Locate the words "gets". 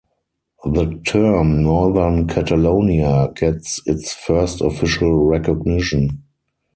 3.35-3.79